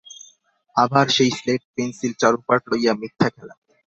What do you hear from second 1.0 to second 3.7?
সেই স্লেট-পেনসিল চারুপাঠ লইয়া মিথ্যা খেলা।